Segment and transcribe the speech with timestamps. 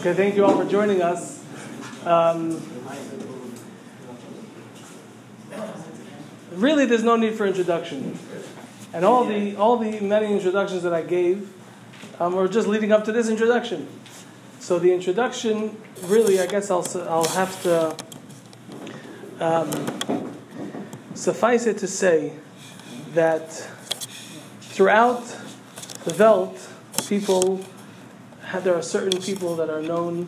[0.00, 1.44] Okay, thank you all for joining us.
[2.06, 2.58] Um,
[6.52, 8.18] really, there's no need for introduction,
[8.94, 11.52] and all the all the many introductions that I gave
[12.18, 13.88] um, were just leading up to this introduction.
[14.58, 17.94] So the introduction, really, I guess I'll I'll have to
[19.38, 20.32] um,
[21.12, 22.32] suffice it to say
[23.12, 23.50] that
[24.62, 25.26] throughout
[26.06, 26.70] the Welt,
[27.06, 27.62] people
[28.58, 30.26] there are certain people that are known,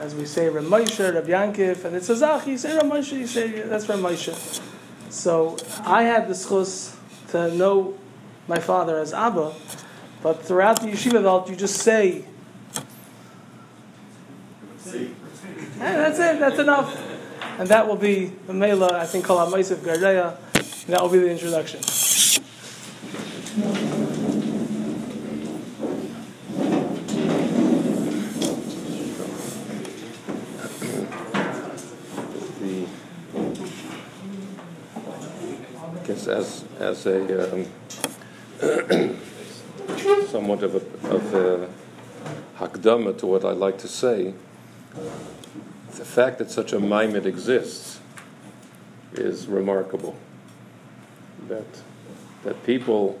[0.00, 3.86] as we say, Ramosha, Rab Yankiv, and it's Zach, you say Ramosha, you say that's
[3.86, 4.60] Ramosha.
[5.10, 6.94] So I had the schus
[7.30, 7.96] to know
[8.46, 9.54] my father as Abba,
[10.22, 12.24] but throughout the yeshiva belt, you just say,
[14.84, 15.14] and
[15.80, 17.04] that's it, that's enough.
[17.58, 20.36] And that will be the Mela, I think, called Amaisiv Gardeya,
[20.86, 21.80] that will be the introduction.
[36.26, 37.66] As as a um,
[40.28, 41.68] somewhat of a, of a
[42.58, 44.34] hakdama to what I'd like to say.
[45.92, 48.00] The fact that such a maimed exists
[49.12, 50.16] is remarkable.
[51.48, 51.66] That
[52.44, 53.18] that people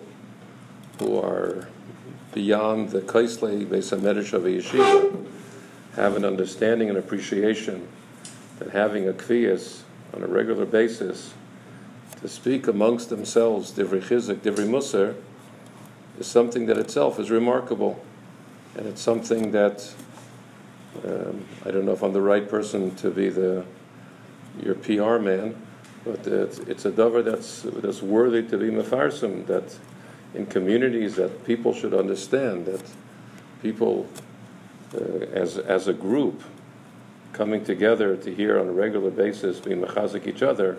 [0.98, 1.68] who are
[2.32, 5.26] beyond the kaisle besamedish of a yeshiva
[5.94, 7.88] have an understanding and appreciation
[8.58, 9.82] that having a kviyas
[10.14, 11.34] on a regular basis
[12.20, 15.14] to speak amongst themselves divrei chizuk, divrei musar,
[16.18, 18.02] is something that itself is remarkable,
[18.76, 19.92] and it's something that
[21.04, 23.64] um, I don't know if I'm the right person to be the
[24.60, 25.54] your PR man,
[26.04, 29.46] but it's, it's a dover that's that's worthy to be mefarsim.
[29.46, 29.78] That
[30.34, 32.82] in communities that people should understand that
[33.62, 34.08] people
[34.94, 34.98] uh,
[35.32, 36.42] as as a group
[37.32, 40.78] coming together to hear on a regular basis being mechazik each other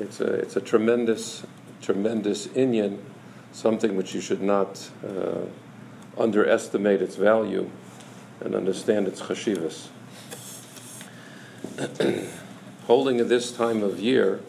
[0.00, 1.44] it's a, it's a tremendous,
[1.80, 2.98] tremendous inyan,
[3.52, 5.42] something which you should not uh,
[6.18, 7.70] underestimate its value
[8.40, 9.88] and understand its chashivas.
[12.86, 14.40] Holding at this time of year,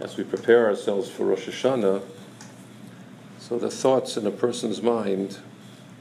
[0.00, 2.02] as we prepare ourselves for Rosh Hashanah,
[3.38, 5.38] so the thoughts in a person's mind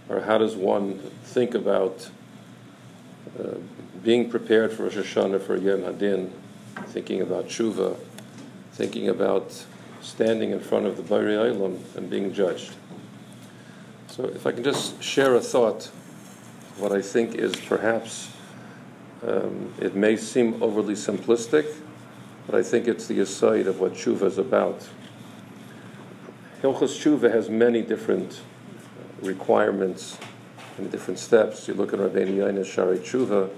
[0.09, 2.09] are how does one think about
[3.39, 3.55] uh,
[4.03, 6.31] being prepared for Rosh Hashanah for Yom Hadin,
[6.87, 7.97] thinking about tshuva,
[8.81, 9.63] thinking about
[10.01, 12.73] standing in front of the Borei Olam and being judged.
[14.07, 15.91] So, if I can just share a thought,
[16.79, 18.31] what I think is perhaps
[19.21, 21.71] um, it may seem overly simplistic,
[22.47, 24.89] but I think it's the yesod of what tshuva is about.
[26.63, 28.41] Hilchos tshuva has many different
[29.21, 30.17] requirements
[30.79, 31.67] and different steps.
[31.67, 33.51] You look at Rabbeinu Yonah's Shaarei Tshuva,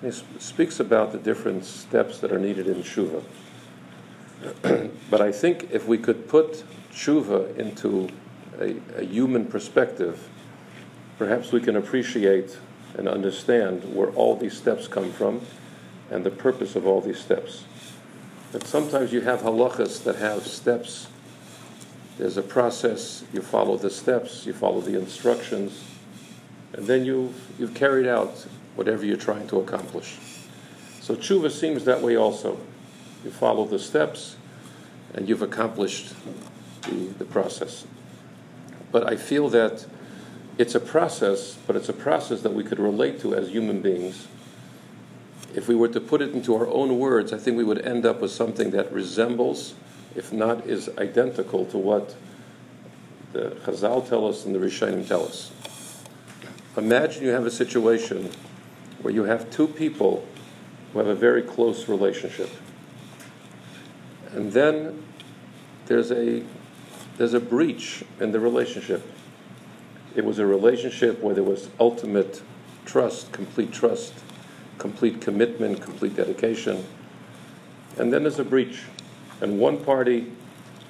[0.00, 3.20] he speaks about the different steps that are needed in tshuva.
[5.10, 8.08] but I think if we could put tshuva into
[8.60, 10.28] a, a, human perspective,
[11.18, 12.58] perhaps we can appreciate
[12.96, 15.40] and understand where all these steps come from
[16.10, 17.64] and the purpose of all these steps.
[18.52, 21.08] That sometimes you have halachas that have steps.
[22.18, 25.82] There's a process, you follow the steps, you follow the instructions,
[26.72, 28.46] and then you've, you've carried out
[28.76, 30.16] whatever you're trying to accomplish.
[31.00, 32.58] So tshuva seems that way also.
[33.24, 34.36] You follow the steps,
[35.14, 36.14] and you've accomplished
[36.82, 37.86] the, the process.
[38.92, 39.86] But I feel that
[40.58, 44.28] it's a process, but it's a process that we could relate to as human beings.
[45.54, 48.04] If we were to put it into our own words, I think we would end
[48.04, 49.74] up with something that resembles,
[50.14, 52.14] if not is identical to what
[53.32, 55.50] the Chazal tell us and the Rishonim tell us.
[56.76, 58.30] Imagine you have a situation
[59.02, 60.26] where you have two people
[60.92, 62.50] who have a very close relationship.
[64.34, 65.02] And then
[65.86, 66.42] there's a,
[67.18, 69.08] there's a breach in the relationship.
[70.16, 72.42] It was a relationship where there was ultimate
[72.84, 74.12] trust, complete trust,
[74.78, 76.84] complete commitment, complete dedication.
[77.96, 78.82] And then there's a breach.
[79.40, 80.32] And one party,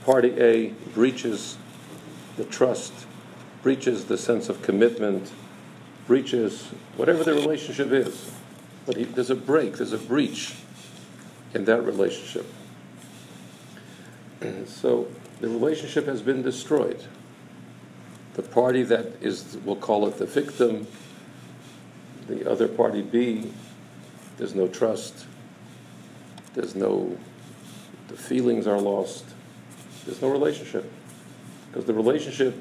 [0.04, 1.58] party A, breaches
[2.36, 2.92] the trust,
[3.62, 5.32] breaches the sense of commitment,
[6.06, 8.30] breaches whatever the relationship is.
[8.86, 10.54] But he, there's a break, there's a breach
[11.52, 12.46] in that relationship.
[14.66, 15.08] So
[15.40, 17.02] the relationship has been destroyed.
[18.34, 20.86] The party that is, we'll call it the victim,
[22.26, 23.52] the other party B,
[24.38, 25.26] there's no trust,
[26.54, 27.16] there's no,
[28.08, 29.24] the feelings are lost,
[30.04, 30.90] there's no relationship.
[31.68, 32.56] Because the relationship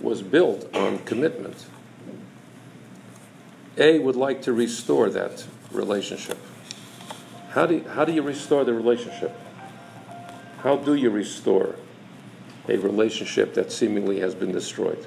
[0.00, 1.66] was built on commitment.
[3.76, 6.38] A would like to restore that relationship.
[7.50, 9.34] How do, you, how do you restore the relationship?
[10.62, 11.76] How do you restore
[12.68, 15.06] a relationship that seemingly has been destroyed?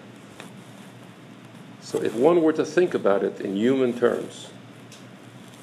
[1.81, 4.50] So, if one were to think about it in human terms,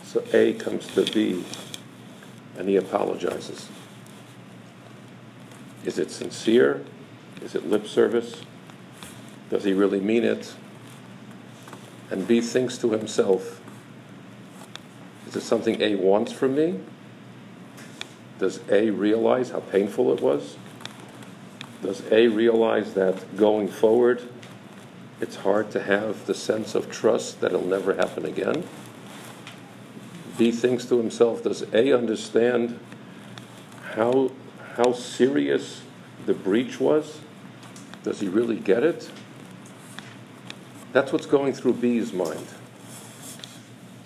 [0.05, 1.45] so A comes to B
[2.59, 3.69] and he apologizes.
[5.85, 6.85] Is it sincere?
[7.41, 8.43] Is it lip service?
[9.49, 10.55] Does he really mean it?
[12.11, 13.61] And B thinks to himself,
[15.27, 16.81] is it something A wants from me?
[18.39, 20.57] Does A realize how painful it was?
[21.83, 24.23] Does A realize that going forward,
[25.21, 28.65] it's hard to have the sense of trust that it'll never happen again?
[30.37, 32.79] B thinks to himself, does A understand
[33.95, 34.31] how,
[34.77, 35.83] how serious
[36.27, 37.21] the breach was?
[38.05, 39.11] Does he really get it?
[40.93, 42.47] That's what's going through B's mind.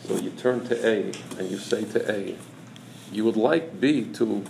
[0.04, 2.36] So you turn to A and you say to A,
[3.12, 4.44] you would like B to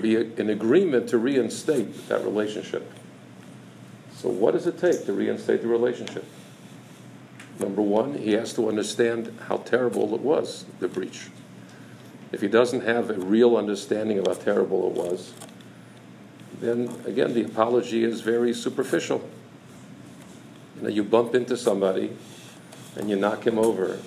[0.00, 2.90] be in agreement to reinstate that relationship.
[4.14, 6.24] So, what does it take to reinstate the relationship?
[7.58, 11.28] Number one, he has to understand how terrible it was, the breach.
[12.30, 15.32] If he doesn't have a real understanding of how terrible it was,
[16.60, 19.28] then again, the apology is very superficial.
[20.76, 22.16] You know, you bump into somebody
[22.96, 23.98] and you knock him over,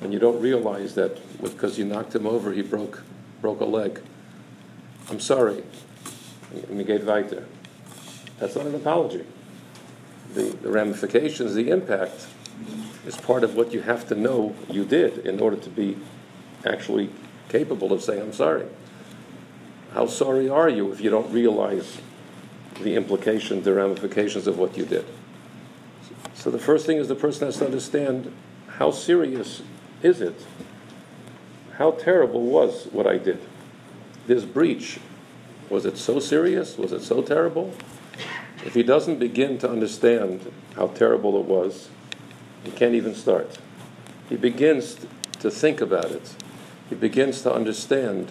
[0.00, 3.02] and you don't realize that because you knocked him over, he broke,
[3.40, 4.00] broke a leg.
[5.10, 5.62] I'm sorry.
[8.38, 9.24] That's not an apology.
[10.34, 12.26] The, the ramifications, the impact,
[13.06, 15.96] is part of what you have to know you did in order to be
[16.66, 17.10] actually
[17.48, 18.66] capable of saying, I'm sorry.
[19.94, 21.98] How sorry are you if you don't realize
[22.80, 25.06] the implications, the ramifications of what you did?
[26.34, 28.32] So the first thing is the person has to understand
[28.78, 29.62] how serious
[30.02, 30.46] is it?
[31.78, 33.40] How terrible was what I did?
[34.28, 35.00] This breach,
[35.68, 36.78] was it so serious?
[36.78, 37.74] Was it so terrible?
[38.64, 41.88] If he doesn't begin to understand how terrible it was,
[42.62, 43.58] he can't even start.
[44.28, 44.96] He begins
[45.40, 46.34] to think about it.
[46.88, 48.30] He begins to understand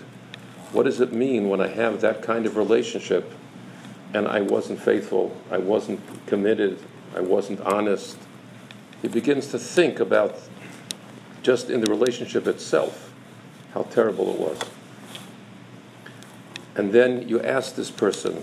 [0.71, 3.31] what does it mean when I have that kind of relationship
[4.13, 6.79] and I wasn't faithful, I wasn't committed,
[7.15, 8.17] I wasn't honest.
[9.01, 10.39] He begins to think about
[11.43, 13.13] just in the relationship itself
[13.73, 14.59] how terrible it was.
[16.75, 18.41] And then you ask this person,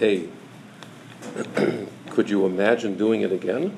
[0.00, 0.28] A,
[2.10, 3.76] could you imagine doing it again?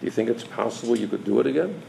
[0.00, 1.82] Do you think it's possible you could do it again?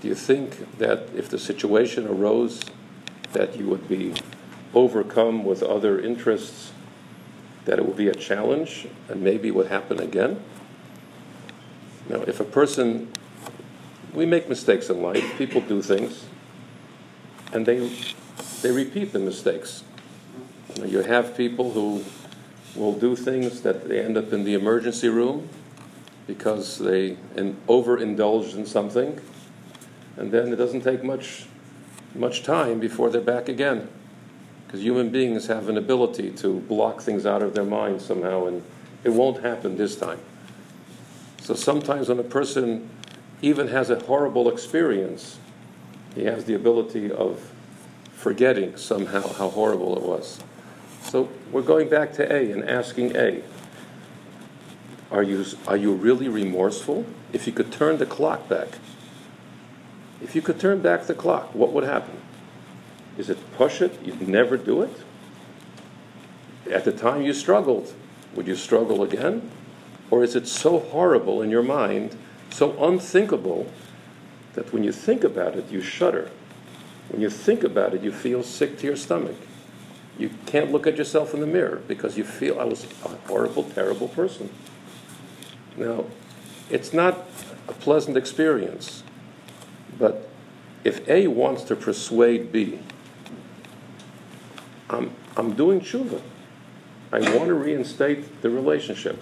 [0.00, 2.62] Do you think that if the situation arose,
[3.32, 4.14] that you would be
[4.74, 6.72] overcome with other interests,
[7.64, 10.42] that it would be a challenge and maybe would happen again?
[12.16, 13.12] If a person,
[14.14, 16.26] we make mistakes in life, people do things,
[17.52, 17.90] and they,
[18.62, 19.84] they repeat the mistakes.
[20.74, 22.04] You, know, you have people who
[22.74, 25.48] will do things that they end up in the emergency room
[26.26, 27.16] because they
[27.68, 29.20] overindulged in something,
[30.16, 31.46] and then it doesn't take much
[32.14, 33.88] much time before they're back again.
[34.66, 38.62] Because human beings have an ability to block things out of their mind somehow, and
[39.02, 40.20] it won't happen this time.
[41.50, 42.88] So sometimes when a person
[43.42, 45.40] even has a horrible experience,
[46.14, 47.50] he has the ability of
[48.12, 50.38] forgetting somehow how horrible it was.
[51.02, 53.42] So we're going back to A and asking A
[55.10, 57.04] are you, are you really remorseful?
[57.32, 58.78] If you could turn the clock back,
[60.22, 62.16] if you could turn back the clock, what would happen?
[63.18, 64.00] Is it push it?
[64.04, 65.02] You'd never do it?
[66.70, 67.92] At the time you struggled,
[68.36, 69.50] would you struggle again?
[70.10, 72.16] Or is it so horrible in your mind,
[72.50, 73.70] so unthinkable,
[74.54, 76.30] that when you think about it, you shudder?
[77.08, 79.36] When you think about it, you feel sick to your stomach.
[80.18, 83.64] You can't look at yourself in the mirror because you feel I was a horrible,
[83.64, 84.50] terrible person.
[85.76, 86.04] Now,
[86.68, 87.26] it's not
[87.68, 89.02] a pleasant experience,
[89.98, 90.28] but
[90.84, 92.80] if A wants to persuade B,
[94.88, 96.20] I'm, I'm doing tshuva.
[97.12, 99.20] I want to reinstate the relationship.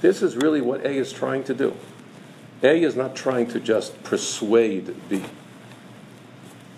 [0.00, 1.76] This is really what A is trying to do.
[2.62, 5.24] A is not trying to just persuade B.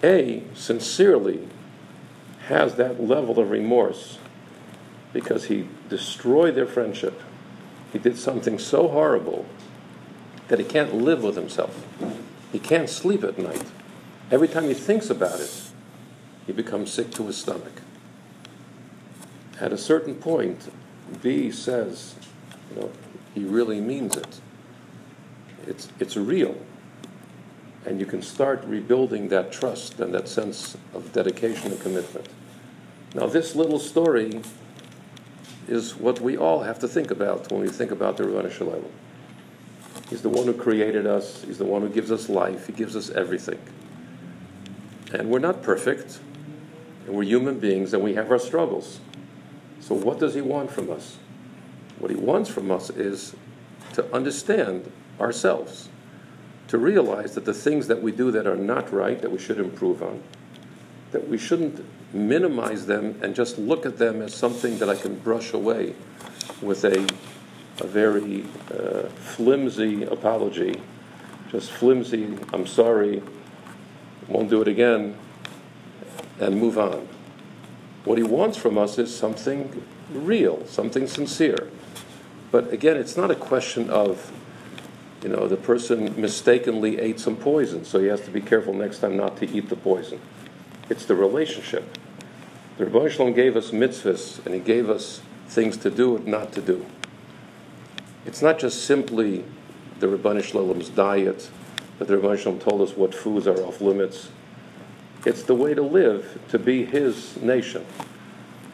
[0.03, 1.49] A sincerely
[2.47, 4.19] has that level of remorse
[5.13, 7.23] because he destroyed their friendship
[7.93, 9.47] he did something so horrible
[10.49, 11.87] that he can't live with himself.
[12.53, 13.65] He can't sleep at night.
[14.31, 15.63] Every time he thinks about it,
[16.47, 17.83] he becomes sick to his stomach.
[19.61, 20.73] At a certain point,
[21.23, 22.15] B says,
[22.71, 22.91] you know,
[23.35, 24.41] he really means it.
[25.67, 26.57] it's, it's real.
[27.87, 32.29] And you can start rebuilding that trust and that sense of dedication and commitment.
[33.15, 34.43] Now, this little story
[35.67, 38.69] is what we all have to think about when we think about the Ribono Shel
[38.69, 38.91] Olam.
[40.09, 42.97] He's the one who created us, He's the one who gives us life, He gives
[42.97, 43.61] us everything.
[45.13, 46.21] And we're not perfect,
[47.07, 49.01] and we're human beings, and we have our struggles.
[49.81, 51.17] So, what does He want from us?
[52.01, 53.37] What He wants from us is
[53.93, 54.91] to understand
[55.21, 55.89] ourselves,
[56.69, 59.59] to realize that the things that we do that are not right, that we should
[59.59, 60.23] improve on,
[61.13, 65.19] that we shouldn't minimize them and just look at them as something that I can
[65.19, 65.95] brush away
[66.63, 67.07] with a,
[67.81, 70.81] a very uh, flimsy apology,
[71.51, 73.23] just flimsy, I'm sorry,
[74.29, 75.17] won't do it again,
[76.39, 77.09] and move on.
[78.05, 81.71] What he wants from us is something real, something sincere.
[82.51, 84.33] But again, it's not a question of,
[85.23, 88.99] you know, the person mistakenly ate some poison, so he has to be careful next
[88.99, 90.21] time not to eat the poison.
[90.89, 91.99] It's the relationship.
[92.79, 96.27] The Ribono Shel Olam gave us mitzvahs, and he gave us things to do and
[96.27, 96.87] not to do.
[98.27, 99.45] It's not just simply
[100.01, 101.51] the Ribono Shel Olam's diet,
[101.99, 104.31] that the Ribono Shel Olam told us what foods are off limits.
[105.25, 107.85] It's the way to live, to be his nation.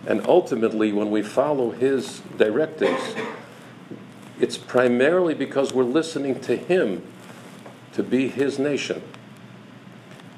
[0.06, 3.16] And ultimately, when we follow his directives,
[4.40, 7.02] it's primarily because we're listening to him
[7.92, 9.02] to be his nation.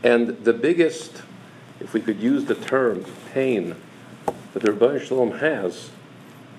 [0.02, 1.22] And the biggest,
[1.80, 3.74] if we could use the term, pain
[4.52, 5.90] that the Ribono Shel Olam has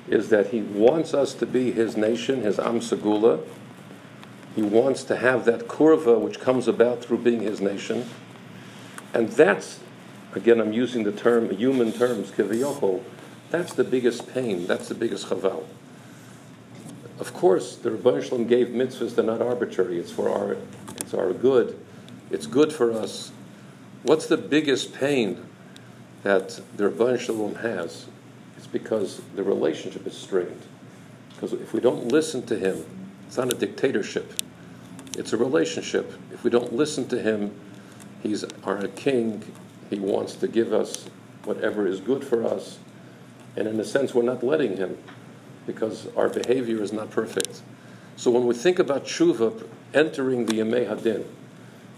[0.09, 3.41] is that he wants us to be his nation, his Am Segula.
[4.55, 8.09] He wants to have that kirva which comes about through being his nation.
[9.13, 9.79] And that's,
[10.33, 13.03] again, I'm using the term, human terms, kiviyochol,
[13.49, 15.63] that's the biggest pain, that's the biggest chaval.
[17.19, 20.57] Of course, the Ribono Shel Olam gave mitzvahs, they're not arbitrary, it's for our,
[21.01, 21.77] it's our good,
[22.31, 23.31] it's good for us.
[24.03, 25.45] What's the biggest pain
[26.23, 28.05] that the Rebbe Shalom has?
[28.55, 30.61] It's because the relationship is strained.
[31.33, 32.85] Because if we don't listen to him,
[33.27, 34.33] it's not a dictatorship,
[35.17, 36.13] it's a relationship.
[36.31, 37.51] If we don't listen to him,
[38.21, 39.43] He's our king.
[39.89, 41.05] He wants to give us
[41.45, 42.79] whatever is good for us.
[43.55, 44.97] And in a sense, we're not letting him
[45.71, 47.61] because our behavior is not perfect.
[48.15, 51.25] So when we think about tshuva entering the Yemei Hadin,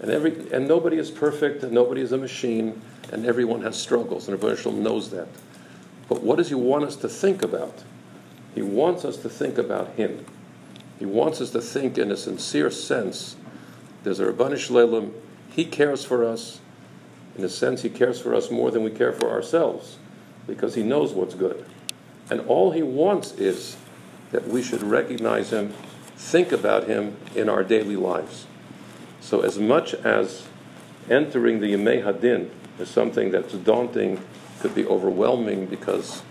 [0.02, 4.28] and, every, and nobody is perfect, and nobody is a machine, and everyone has struggles,
[4.28, 5.28] and Ribono Shel Olam knows that.
[6.10, 7.84] But what does he want us to think about?
[8.56, 10.26] He wants us to think about him.
[11.00, 13.36] He wants us to think in a sincere sense.
[14.04, 15.14] There's a Ribono Shel Olam
[15.52, 16.60] he cares for us.
[17.38, 19.98] In a sense, He cares for us more than we care for ourselves
[20.48, 21.66] because He knows what's good.
[22.32, 23.76] And all He wants is
[24.32, 25.74] that we should recognize Him,
[26.16, 28.48] think about Him in our daily lives.
[29.20, 30.48] So, as much as
[31.10, 34.22] entering the Yemei Hadin is something that's daunting,
[34.62, 36.24] could be overwhelming because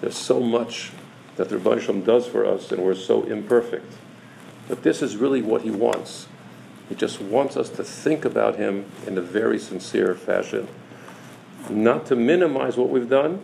[0.00, 0.92] there's so much
[1.36, 3.94] that the Rebbe does for us and we're so imperfect.
[4.68, 6.28] But this is really what He wants.
[6.88, 10.68] He just wants us to think about Him in a very sincere fashion.
[11.68, 13.40] Not to minimize what we've done,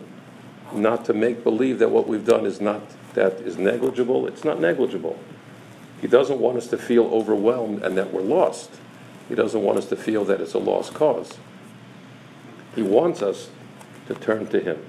[0.73, 2.81] not to make believe that what we've done is not
[3.13, 4.27] that is negligible.
[4.27, 5.19] It's not negligible.
[6.01, 8.71] He doesn't want us to feel overwhelmed and that we're lost.
[9.27, 11.37] He doesn't want us to feel that it's a lost cause.
[12.75, 13.49] He wants us
[14.07, 14.85] to turn to Him.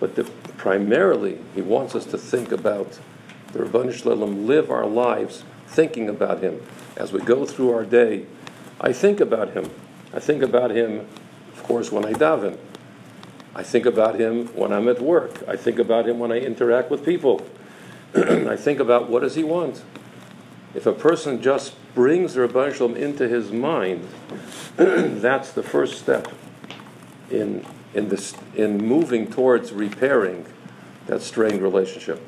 [0.00, 0.24] But the,
[0.56, 2.98] primarily, He wants us to think about
[3.52, 6.62] the Ribono Shel live our lives thinking about Him,
[6.96, 8.26] as we go through our day,
[8.80, 9.70] I think about him.
[10.12, 11.06] I think about him,
[11.52, 12.58] of course, when I daven.
[13.58, 15.42] I think about him when I'm at work.
[15.48, 17.44] I think about him when I interact with people.
[18.14, 19.82] I think about what does he want.
[20.76, 24.06] If a person just brings the Ribono Shel Olam into his mind,
[24.76, 26.32] that's the first step
[27.32, 30.46] in, in, this, in moving towards repairing
[31.08, 32.24] that strained relationship.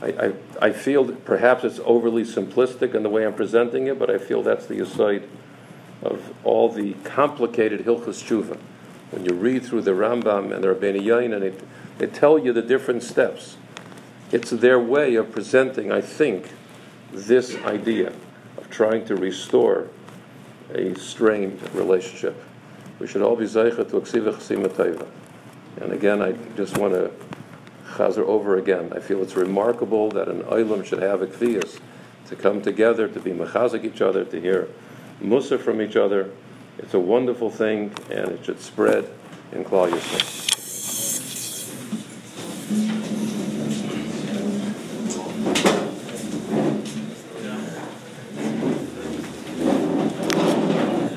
[0.00, 4.08] I, I, I feel perhaps it's overly simplistic in the way I'm presenting it, but
[4.08, 5.24] I feel that's the yesod
[6.00, 8.58] of all the complicated Hilchas Tshuva.
[9.10, 11.62] When you read through the Rambam and the Rabbeinu Yonah, and
[11.98, 13.56] they, tell you the different steps,
[14.30, 16.50] it's their way of presenting, I think,
[17.12, 18.12] this idea
[18.58, 19.88] of trying to restore
[20.74, 22.36] a strained relationship.
[22.98, 25.06] We should all be zeicha to aksiva
[25.80, 27.10] And again, I just want to
[27.92, 28.92] chazer over again.
[28.94, 31.80] I feel it's remarkable that an oilam should have a kvias
[32.26, 34.68] to come together, to be mechazik each other, to hear
[35.20, 36.30] musa from each other.
[36.78, 39.08] It's a wonderful thing, and it should spread
[39.52, 40.47] in Klal Yisrael.